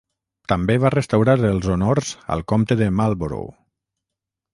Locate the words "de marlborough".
2.81-3.53